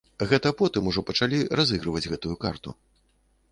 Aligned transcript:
Гэта 0.29 0.51
потым 0.61 0.87
ужо 0.91 1.03
пачалі 1.09 1.43
разыгрываць 1.61 2.09
гэтую 2.13 2.35
карту. 2.47 2.69